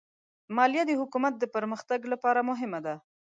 [0.55, 2.95] مالیه د حکومت د پرمختګ لپاره مهمه ده.